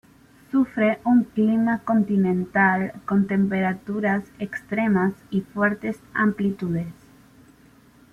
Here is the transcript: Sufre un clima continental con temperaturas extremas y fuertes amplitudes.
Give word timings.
Sufre 0.51 0.99
un 1.05 1.25
clima 1.25 1.83
continental 1.85 2.91
con 3.05 3.27
temperaturas 3.27 4.23
extremas 4.39 5.13
y 5.29 5.41
fuertes 5.41 5.99
amplitudes. 6.15 6.91